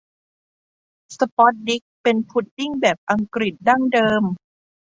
[1.17, 4.23] สปอตดิกเป็นพุดดิ้งแบบอังกฤษดั้งเดิม